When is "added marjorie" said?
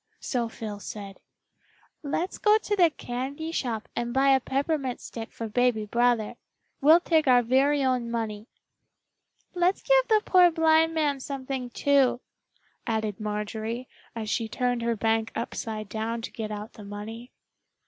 12.87-13.87